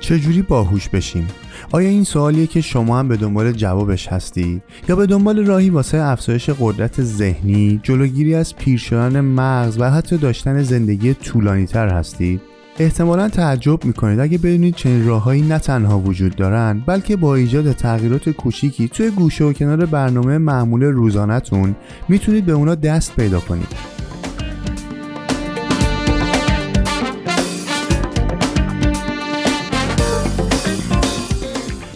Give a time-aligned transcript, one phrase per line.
[0.00, 1.28] چجوری باهوش بشیم؟
[1.72, 5.98] آیا این سوالیه که شما هم به دنبال جوابش هستید یا به دنبال راهی واسه
[5.98, 12.40] افزایش قدرت ذهنی، جلوگیری از پیر شدن مغز و حتی داشتن زندگی طولانی تر هستید؟
[12.80, 14.20] احتمالا تعجب می‌کنید.
[14.20, 19.44] اگه بدونید چنین راههایی نه تنها وجود دارن بلکه با ایجاد تغییرات کوچیکی توی گوشه
[19.44, 21.76] و کنار برنامه معمول روزانهتون
[22.08, 23.98] می‌تونید به اونا دست پیدا کنید.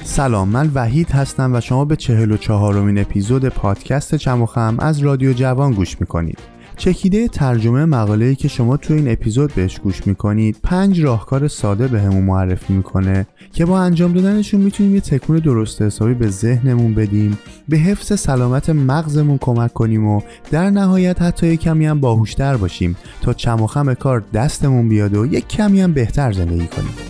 [0.04, 5.32] سلام من وحید هستم و شما به چهل و چهارمین اپیزود پادکست چموخم از رادیو
[5.32, 6.38] جوان گوش می‌کنید.
[6.82, 10.56] چکیده ترجمه مقاله‌ای که شما تو این اپیزود بهش گوش می‌کنید.
[10.62, 15.82] پنج راهکار ساده به همون معرفی می‌کنه که با انجام دادنشون می‌تونیم یه تکون درست
[15.82, 21.60] حسابی به ذهنمون بدیم به حفظ سلامت مغزمون کمک کنیم و در نهایت حتی یک
[21.60, 26.66] کمی هم باهوشتر باشیم تا چموخم کار دستمون بیاد و یک کمی هم بهتر زندگی
[26.66, 27.01] کنیم.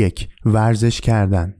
[0.00, 1.54] یک ورزش کردن.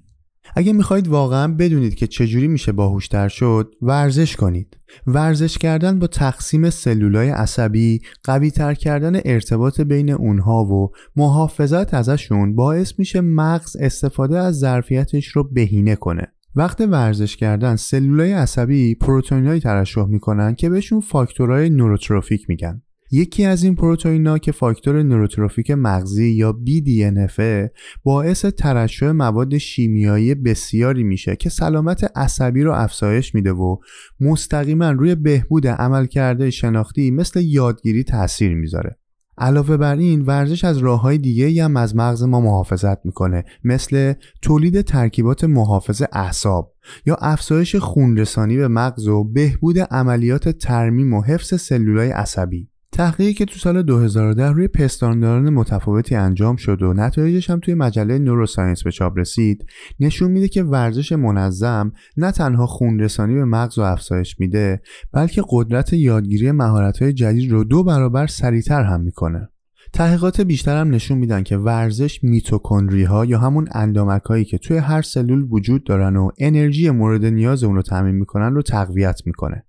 [0.57, 4.77] اگه می‌خواهید واقعا بدونید که چجوری میشه باهوشتر شد ورزش کنید.
[5.07, 12.55] ورزش کردن با تقسیم سلولای عصبی قوی تر کردن ارتباط بین اونها و محافظت ازشون
[12.55, 16.27] باعث میشه مغز استفاده از ظرفیتش رو بهینه کنه.
[16.55, 22.83] وقت ورزش کردن سلولای عصبی پروتئینایی ترشح می‌کنن که بهشون فاکتورهای نوروتروفیک میگن.
[23.11, 27.69] یکی از این پروتئینا که فاکتور نوروتروفیک مغزی یا BDNF
[28.03, 33.77] باعث ترشح مواد شیمیایی بسیاری میشه که سلامت عصبی رو افزایش میده و
[34.21, 38.97] مستقیما روی بهبود عملکرد شناختی مثل یادگیری تاثیر می‌ذاره.
[39.39, 44.13] علاوه بر این ورزش از راه های دیگه هم از مغز ما محافظت می‌کنه مثل
[44.43, 46.75] تولید ترکیبات محافظ اعصاب
[47.07, 53.45] یا افزایش خونرسانی به مغز و بهبود عملیات ترمیم و حفظ سلولای عصبی تحقیقی که
[53.45, 58.91] تو سال 2010 روی پستانداران متفاوتی انجام شد و نتایجش هم توی مجله نوروساینس به
[58.91, 59.67] چاپ رسید
[60.01, 65.93] نشون میده که ورزش منظم نه تنها خونرسانی به مغز و افزایش میده بلکه قدرت
[65.93, 69.49] یادگیری مهارت‌های جدید رو دو برابر سریعتر هم می‌کنه.
[69.93, 74.77] تحقیقات بیشتر هم نشون میدن که ورزش میتوکندری ها یا همون اندامک هایی که توی
[74.77, 79.65] هر سلول وجود دارن و انرژی مورد نیاز اون رو تعمین می‌کنن رو تقویت می‌کنه.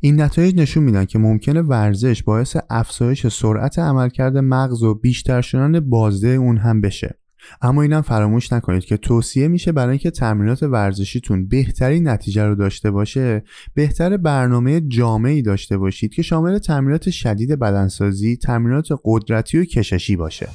[0.00, 5.80] این نتایج نشون میدن که ممکنه ورزش باعث افزایش سرعت عملکرد مغز و بیشتر شدن
[5.80, 7.18] بازده اون هم بشه.
[7.62, 12.90] اما اینم فراموش نکنید که توصیه میشه برای اینکه تمرینات ورزشیتون بهترین نتیجه رو داشته
[12.90, 13.42] باشه
[13.74, 20.48] بهتر برنامه جامعی داشته باشید که شامل تمرینات شدید بدنسازی تمرینات قدرتی و کششی باشه.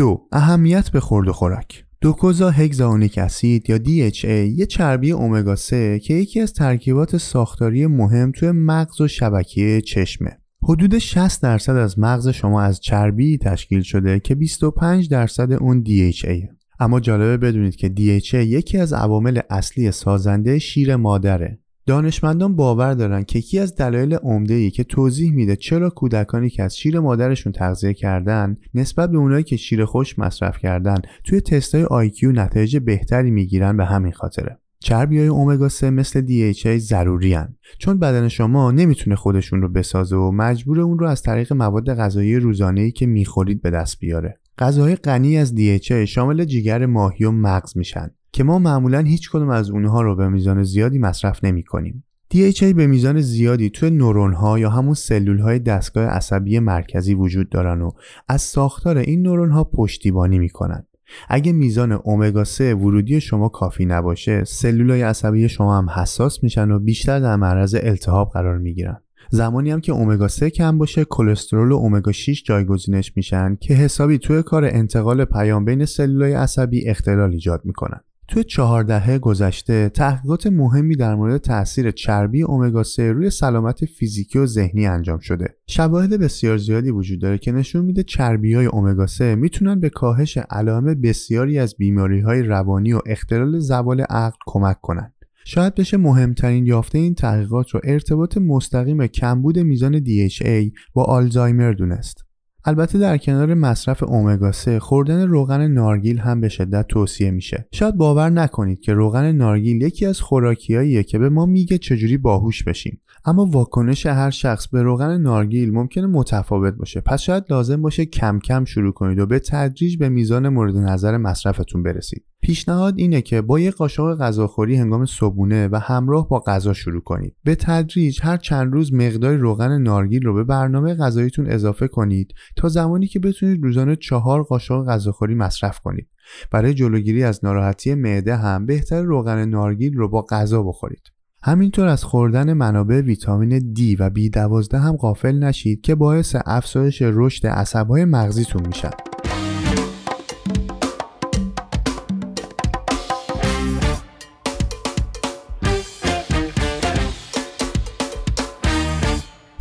[0.00, 1.84] دو اهمیت به خورد و خوراک.
[2.00, 8.32] دوکوزا هگزاونیک اسید یا DHA یه چربی اومگا 3 که یکی از ترکیبات ساختاری مهم
[8.32, 10.38] توی مغز و شبکیه چشمه.
[10.62, 16.48] حدود 60 درصد از مغز شما از چربی تشکیل شده که 25 درصد اون DHA
[16.78, 21.59] اما جالبه بدونید که DHA یکی از عوامل اصلی سازنده شیر مادره.
[21.86, 26.62] دانشمندان باور دارن که یکی از دلایل عمده ای که توضیح میده چرا کودکانی که
[26.62, 31.84] از شیر مادرشون تغذیه کردن نسبت به اونایی که شیر خوش مصرف کردن توی تستای
[31.84, 37.56] آیکیو نتایج بهتری می‌گیرن به همین خاطره چربی های اومگا 3 مثل DHA ضروری هن.
[37.78, 42.36] چون بدن شما نمی‌تونه خودشون رو بسازه و مجبور اون رو از طریق مواد غذایی
[42.36, 44.40] روزانه‌ای که می‌خورید به دست بیاره.
[44.58, 49.48] غذاهای غنی از DHA شامل جیگر ماهی و مغز میشن که ما معمولا هیچ کدوم
[49.48, 52.04] از اونها رو به میزان زیادی مصرف نمی کنیم.
[52.34, 57.48] DHA به میزان زیادی توی نورون ها یا همون سلول های دستگاه عصبی مرکزی وجود
[57.48, 57.90] دارن و
[58.28, 60.86] از ساختار این نورون ها پشتیبانی می‌کنن.
[61.28, 66.70] اگه میزان اومگا 3 ورودی شما کافی نباشه، سلول های عصبی شما هم حساس میشن
[66.70, 69.00] و بیشتر در معرض التهاب قرار می‌گیرن.
[69.30, 74.18] زمانی هم که اومگا 3 کم باشه کلسترول و اومگا 6 جایگزینش میشن که حسابی
[74.18, 78.00] توی کار انتقال پیام بین سلولای عصبی اختلال ایجاد می‌کنن.
[78.30, 84.38] توی چهار دهه گذشته تحقیقات مهمی در مورد تاثیر چربی اومگا 3 روی سلامت فیزیکی
[84.38, 85.56] و ذهنی انجام شده.
[85.66, 90.38] شواهد بسیار زیادی وجود داره که نشون میده چربی های اومگا 3 می‌تونن به کاهش
[90.38, 95.14] علائم بسیاری از بیماری های روانی و اختلال زوال عقل کمک کنند.
[95.44, 102.29] شاید بشه مهمترین یافته این تحقیقات رو ارتباط مستقیم کمبود میزان DHA با آلزایمر دونست.
[102.64, 107.68] البته در کنار مصرف اومگا 3 خوردن روغن نارگیل هم به شدت توصیه میشه.
[107.72, 112.64] شاید باور نکنید که روغن نارگیل یکی از خوراکیاییه که به ما میگه چجوری باهوش
[112.64, 113.00] بشیم.
[113.24, 117.00] اما واکنش هر شخص به روغن نارگیل ممکنه متفاوت باشه.
[117.00, 121.16] پس شاید لازم باشه کم کم شروع کنید و به تدریج به میزان مورد نظر
[121.16, 122.24] مصرفتون برسید.
[122.42, 127.36] پیشنهاد اینه که با یک قاشق غذاخوری هنگام صبونه و همراه با غذا شروع کنید.
[127.44, 132.68] به تدریج هر چند روز مقدار روغن نارگیل رو به برنامه غذاییتون اضافه کنید تا
[132.68, 136.08] زمانی که بتونید روزانه چهار قاشق غذاخوری مصرف کنید.
[136.52, 141.02] برای جلوگیری از ناراحتی معده هم بهتر روغن نارگیل رو با غذا بخورید.
[141.42, 147.46] همینطور از خوردن منابع ویتامین D و B12 هم غافل نشید که باعث افزایش رشد
[147.46, 149.09] عصبهای مغزیتون میشن.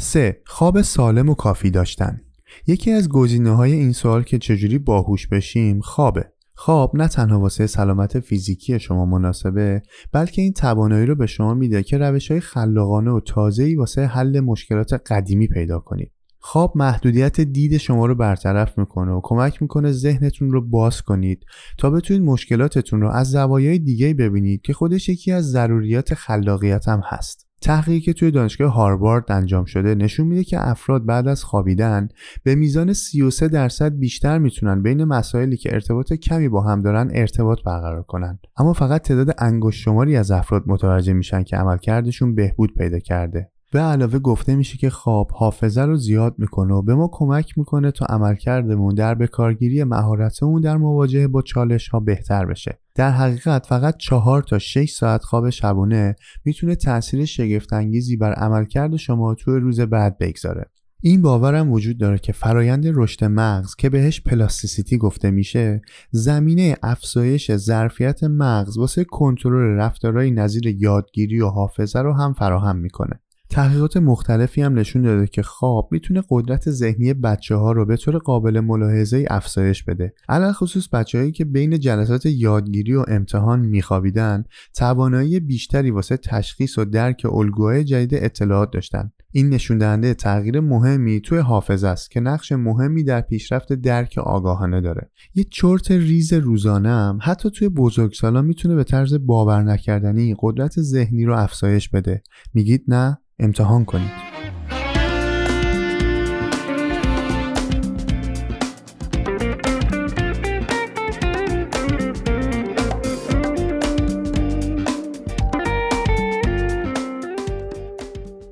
[0.10, 0.42] 3.
[0.46, 2.22] خواب سالم و کافی داشتن.
[2.68, 6.26] یکی از گزینه های این سوال که چجوری باهوش بشیم خوابه.
[6.54, 11.84] خواب نه تنها واسه سلامت فیزیکی شما مناسبه بلکه این توانایی رو به شما میده
[11.84, 16.12] که روش های خلاقانه و تازه‌ای واسه حل مشکلات قدیمی پیدا کنید.
[16.40, 21.46] خواب محدودیت دید شما رو برطرف می‌کنه و کمک می‌کنه ذهنتون رو باز کنید
[21.78, 27.02] تا بتونید مشکلاتتون رو از زوایای دیگه ببینید که خودش یکی از ضروریات خلاقیت هم
[27.06, 27.49] هست.
[27.62, 32.08] تحقیقی که توی دانشگاه هاروارد انجام شده نشون میده که افراد بعد از خوابیدن
[32.44, 37.60] به میزان 33 درصد بیشتر می‌تونن بین مسائلی که ارتباط کمی با هم دارن ارتباط
[37.66, 38.40] برقرار کنن.
[38.58, 43.52] اما فقط تعداد انگشت شماری از افراد متوجه میشن که عملکردشون بهبود پیدا کرده.
[43.72, 47.92] به علاوه گفته میشه که خواب حافظه رو زیاد می‌کنه و به ما کمک می‌کنه
[47.92, 52.80] تا عملکردمون در بکارگیری مهارتمون در مواجهه با چالش ها بهتر بشه.
[53.00, 56.16] در حقیقت فقط چهار تا 6 ساعت خواب شبانه
[56.46, 60.66] می‌تونه تاثیر شگفتانگیزی بر عملکرد شما توی روز بعد بگذاره.
[61.01, 65.81] این باورم وجود داره که فرایند رشد مغز که بهش پلاستیسیتی گفته میشه
[66.12, 73.19] زمینه افزایش ظرفیت مغز واسه کنترل رفتارهای نظیر یادگیری و حافظه رو هم فراهم می‌کنه.
[73.50, 78.18] تحقیقات مختلفی هم نشون داده که خواب می‌تونه قدرت ذهنی بچه ها رو به طور
[78.18, 80.13] قابل ملاحظه افزایش بده.
[80.30, 84.44] علل خصوص بچههایی که بین جلسات یادگیری و امتحان میخوابیدن
[84.74, 89.12] توانایی بیشتری واسه تشخیص و درک الگوهای جدید اطلاعات داشتن.
[89.31, 94.81] این نشون دهنده تغییر مهمی توی حافظه است که نقش مهمی در پیشرفت درک آگاهانه
[94.81, 95.10] داره.
[95.36, 101.25] یه چرت ریز روزانه هم حتی توی بزرگسالان می‌تونه به طرز باور نکردنی قدرت ذهنی
[101.25, 102.24] رو افزایش بده.
[102.54, 104.30] میگید نه؟ امتحان کنید.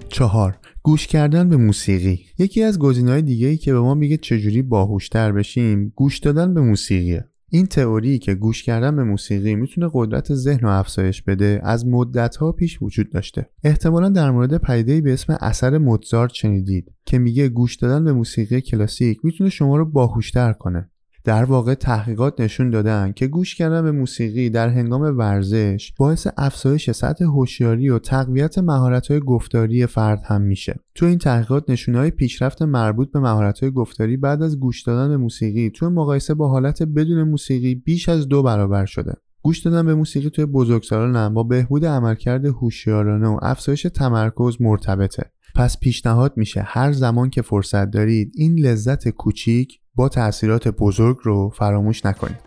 [0.09, 0.57] چهار.
[0.83, 2.25] گوش کردن به موسیقی.
[2.37, 6.61] یکی از گزینه‌های دیگه ای که به ما میگه چجوری باهوشتر بشیم گوش دادن به
[6.61, 7.25] موسیقیه.
[7.51, 12.51] این تئوری که گوش کردن به موسیقی می‌تونه قدرت ذهن رو افزایش بده از مدتها
[12.51, 13.49] پیش وجود داشته.
[13.63, 18.61] احتمالا در مورد پدیده به اسم اثر موتزارت شنیدید که میگه گوش دادن به موسیقی
[18.61, 20.89] کلاسیک می‌تونه شما رو باهوشتر کنه.
[21.27, 26.91] در واقع تحقیقات نشون دادن که گوش کردن به موسیقی در هنگام ورزش باعث افزایش
[26.91, 30.79] سطح هوشیاری و تقویت مهارت‌های گفتاری فرد هم میشه.
[30.95, 35.69] تو این تحقیقات نشونهای پیشرفت مربوط به مهارت‌های گفتاری بعد از گوش دادن به موسیقی
[35.69, 39.13] تو مقایسه با حالت بدون موسیقی بیش از دو برابر شده.
[39.41, 45.31] گوش دادن به موسیقی توی بزرگسالان هم با بهبود عملکرد هوشیارانه و افزایش تمرکز مرتبطه.
[45.55, 51.49] پس پیشنهاد میشه هر زمان که فرصت دارید این لذت کوچیک با تاثیرات بزرگ رو
[51.49, 52.37] فراموش نکنید.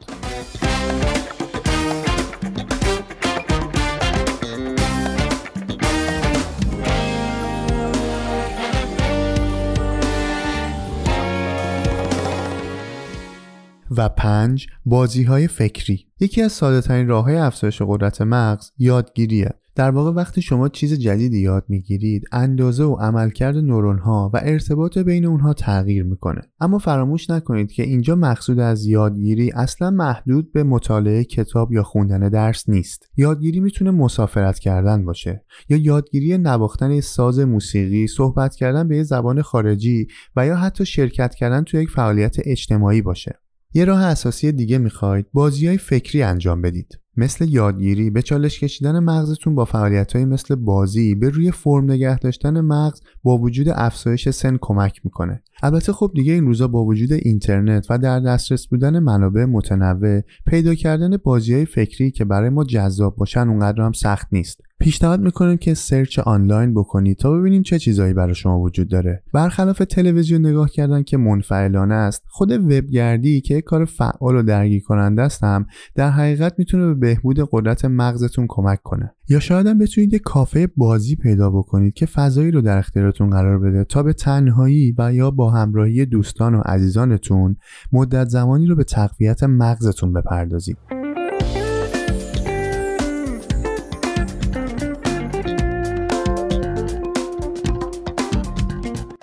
[13.96, 19.50] و پنج بازی های فکری یکی از ساده ترین راه های افزایش قدرت مغز یادگیریه
[19.80, 24.98] در واقع وقتی شما چیز جدیدی یاد می‌گیرید اندازه و عملکرد نورون ها و ارتباط
[24.98, 26.40] بین اونها تغییر می‌کنه.
[26.60, 32.28] اما فراموش نکنید که اینجا مقصود از یادگیری اصلا محدود به مطالعه کتاب یا خوندن
[32.28, 33.10] درس نیست.
[33.16, 39.42] یادگیری می‌تونه مسافرت کردن باشه یا یادگیری نواختن ساز موسیقی صحبت کردن به یه زبان
[39.42, 40.06] خارجی
[40.36, 43.38] و یا حتی شرکت کردن توی یک فعالیت اجتماعی باشه.
[43.74, 46.99] یه راه اساسی دیگه می‌خواید؟ بازی های فکری انجام بدید.
[47.16, 52.18] مثل یادگیری به چالش کشیدن مغزتون با فعالیت های مثل بازی به روی فرم نگه
[52.18, 55.42] داشتن مغز با وجود افزایش سن کمک می‌کنه.
[55.62, 60.74] البته خب دیگه این روزا با وجود اینترنت و در دسترس بودن منابع متنوع پیدا
[60.74, 64.60] کردن بازی های فکری که برای ما جذاب باشن اونقدر هم سخت نیست.
[64.80, 69.22] پیشنهاد می‌کنیم که سرچ آنلاین بکنید تا ببینید چه چیزایی برای شما وجود داره.
[69.32, 75.22] برخلاف تلویزیون نگاه کردن که منفعلانه است خود وبگردی که کار فعال و درگیر کننده
[75.22, 79.14] است هم در حقیقت می‌تونه به بهبود قدرت مغزتون کمک کنه.
[79.28, 83.58] یا شاید هم بتونید یک کافه بازی پیدا بکنید که فضایی رو در اختیارتون قرار
[83.58, 87.56] بده تا به تنهایی و یا با همراهی دوستان و عزیزانتون
[87.92, 90.99] مدت زمانی رو به تقویت مغزتون بپردازید.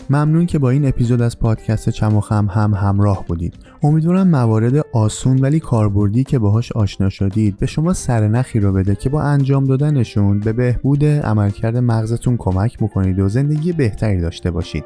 [0.10, 3.54] ممنون که با این اپیزود از پادکست چموخم هم همراه بودید.
[3.84, 9.10] امیدوارم موارد آسون ولی کاربردی که باهاش آشنا شدید به شما سرنخی رو بده که
[9.10, 14.84] با انجام دادنشون به بهبود عملکرد مغزتون کمک بکنید و زندگی بهتری داشته باشید.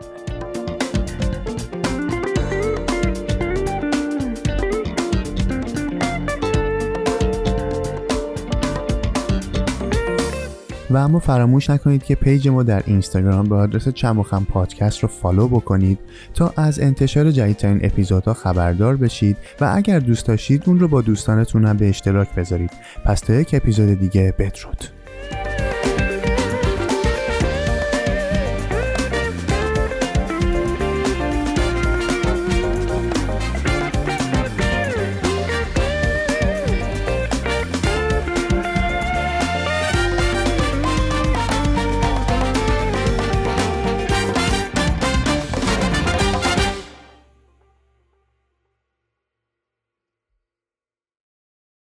[10.93, 14.99] و اما فراموش نکنید که page ما در اینستاگرام به آدرس چم و خم پادکست
[14.99, 15.99] رو follow بکنید
[16.33, 21.65] تا از انتشار جدیدترین اپیزودها خبردار بشید و اگر دوست داشتید اون رو با دوستانتون
[21.65, 22.71] هم به اشتراک بذارید.
[23.05, 25.00] پس تا یک اپیزود دیگه بدرود.